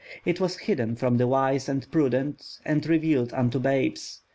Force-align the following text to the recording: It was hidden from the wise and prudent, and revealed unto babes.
It 0.25 0.39
was 0.41 0.57
hidden 0.57 0.95
from 0.95 1.17
the 1.17 1.27
wise 1.27 1.69
and 1.69 1.85
prudent, 1.91 2.57
and 2.65 2.83
revealed 2.87 3.33
unto 3.35 3.59
babes. 3.59 4.21